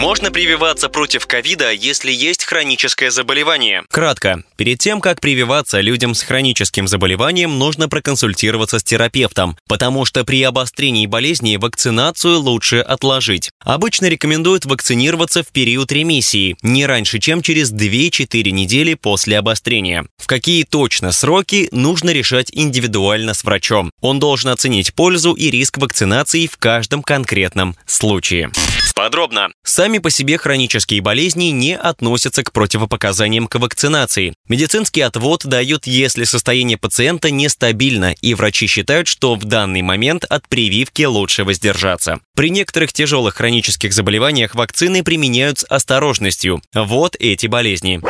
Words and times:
Можно 0.00 0.30
прививаться 0.30 0.88
против 0.88 1.26
ковида, 1.26 1.72
если 1.72 2.10
есть 2.10 2.44
хроническое 2.44 3.10
заболевание. 3.10 3.82
Кратко. 3.90 4.44
Перед 4.56 4.78
тем, 4.78 4.98
как 4.98 5.20
прививаться 5.20 5.82
людям 5.82 6.14
с 6.14 6.22
хроническим 6.22 6.88
заболеванием, 6.88 7.58
нужно 7.58 7.86
проконсультироваться 7.86 8.78
с 8.78 8.82
терапевтом, 8.82 9.58
потому 9.68 10.06
что 10.06 10.24
при 10.24 10.42
обострении 10.42 11.06
болезни 11.06 11.58
вакцинацию 11.58 12.38
лучше 12.38 12.78
отложить. 12.78 13.50
Обычно 13.62 14.06
рекомендуют 14.06 14.64
вакцинироваться 14.64 15.42
в 15.42 15.48
период 15.48 15.92
ремиссии, 15.92 16.56
не 16.62 16.86
раньше, 16.86 17.18
чем 17.18 17.42
через 17.42 17.70
2-4 17.70 18.52
недели 18.52 18.94
после 18.94 19.38
обострения. 19.38 20.06
В 20.16 20.26
какие 20.26 20.62
точно 20.62 21.12
сроки 21.12 21.68
нужно 21.72 22.08
решать 22.08 22.48
индивидуально 22.50 23.34
с 23.34 23.44
врачом. 23.44 23.90
Он 24.00 24.18
должен 24.18 24.48
оценить 24.48 24.94
пользу 24.94 25.34
и 25.34 25.50
риск 25.50 25.76
вакцинации 25.76 26.46
в 26.46 26.56
каждом 26.56 27.02
конкретном 27.02 27.76
случае. 27.84 28.50
Подробно. 28.94 29.48
Сами 29.64 29.98
по 29.98 30.10
себе 30.10 30.38
хронические 30.38 31.00
болезни 31.00 31.46
не 31.46 31.76
относятся 31.76 32.42
к 32.42 32.52
противопоказаниям 32.52 33.46
к 33.46 33.58
вакцинации. 33.58 34.34
Медицинский 34.48 35.00
отвод 35.00 35.44
дают, 35.44 35.86
если 35.86 36.24
состояние 36.24 36.78
пациента 36.78 37.30
нестабильно, 37.30 38.14
и 38.20 38.34
врачи 38.34 38.66
считают, 38.66 39.08
что 39.08 39.34
в 39.34 39.44
данный 39.44 39.82
момент 39.82 40.24
от 40.24 40.48
прививки 40.48 41.02
лучше 41.02 41.44
воздержаться. 41.44 42.20
При 42.34 42.50
некоторых 42.50 42.92
тяжелых 42.92 43.34
хронических 43.36 43.92
заболеваниях 43.92 44.54
вакцины 44.54 45.02
применяют 45.02 45.60
с 45.60 45.66
осторожностью. 45.68 46.62
Вот 46.74 47.16
эти 47.18 47.46
болезни. 47.46 48.00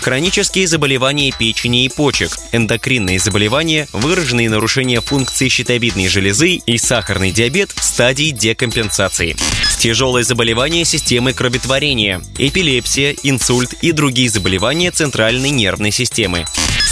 Хронические 0.00 0.66
заболевания 0.66 1.32
печени 1.36 1.84
и 1.84 1.88
почек, 1.88 2.30
эндокринные 2.52 3.18
заболевания, 3.18 3.88
выраженные 3.92 4.48
нарушения 4.48 5.00
функции 5.00 5.48
щитовидной 5.48 6.08
железы 6.08 6.54
и 6.54 6.78
сахарный 6.78 7.32
диабет 7.32 7.72
в 7.72 7.82
стадии 7.82 8.30
декомпенсации. 8.30 9.36
Тяжелые 9.78 10.24
заболевания 10.24 10.84
системы 10.84 11.32
кроветворения, 11.32 12.22
эпилепсия, 12.38 13.14
инсульт 13.22 13.74
и 13.82 13.92
другие 13.92 14.30
заболевания 14.30 14.90
центральной 14.90 15.50
нервной 15.50 15.90
системы. 15.90 16.44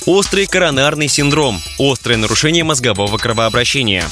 Острый 0.05 0.47
коронарный 0.47 1.09
синдром, 1.09 1.61
острое 1.79 2.17
нарушение 2.17 2.63
мозгового 2.63 3.19
кровообращения. 3.19 4.05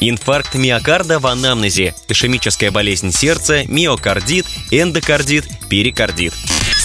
Инфаркт 0.00 0.54
миокарда 0.54 1.18
в 1.18 1.26
анамнезе, 1.26 1.94
ишемическая 2.08 2.70
болезнь 2.70 3.12
сердца, 3.12 3.64
миокардит, 3.66 4.46
эндокардит, 4.70 5.46
перикардит. 5.68 6.32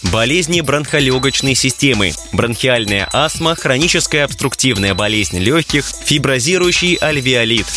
Болезни 0.04 0.62
бронхолегочной 0.62 1.56
системы, 1.56 2.14
бронхиальная 2.32 3.08
астма, 3.14 3.56
хроническая 3.56 4.26
обструктивная 4.26 4.94
болезнь 4.94 5.40
легких, 5.40 5.86
фиброзирующий 5.86 6.96
альвеолит, 6.96 7.68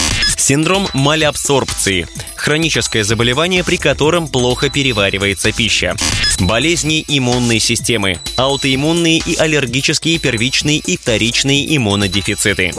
синдром 0.42 0.88
малябсорбции, 0.92 2.08
хроническое 2.36 3.04
заболевание, 3.04 3.64
при 3.64 3.76
котором 3.76 4.28
плохо 4.28 4.70
переваривается 4.70 5.52
пища. 5.52 5.96
Болезни 6.40 7.04
иммунной 7.06 7.60
системы, 7.60 8.18
аутоиммунные 8.36 9.18
и 9.18 9.36
аллергические 9.36 10.18
первичные 10.18 10.78
и 10.78 10.96
вторичные 10.96 11.76
иммунодефициты. 11.76 12.72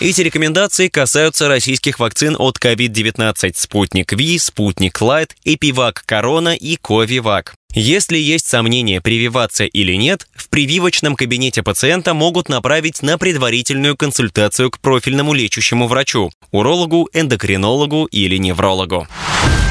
Эти 0.00 0.22
рекомендации 0.22 0.88
касаются 0.88 1.48
российских 1.48 2.00
вакцин 2.00 2.34
от 2.38 2.58
COVID-19 2.58 3.52
«Спутник 3.54 4.12
Ви», 4.12 4.38
«Спутник 4.38 5.00
Лайт», 5.00 5.36
«Эпивак 5.44 6.02
Корона» 6.06 6.54
и 6.56 6.76
«Ковивак». 6.76 7.54
Если 7.74 8.18
есть 8.18 8.48
сомнения, 8.48 9.00
прививаться 9.00 9.64
или 9.64 9.94
нет, 9.94 10.26
в 10.34 10.50
прививочном 10.50 11.16
кабинете 11.16 11.62
пациента 11.62 12.12
могут 12.12 12.50
направить 12.50 13.00
на 13.00 13.16
предварительную 13.16 13.96
консультацию 13.96 14.70
к 14.70 14.78
профильному 14.78 15.32
лечащему 15.32 15.88
врачу, 15.88 16.30
урологу, 16.50 17.08
эндокринологу 17.14 18.04
или 18.04 18.36
неврологу. 18.36 19.08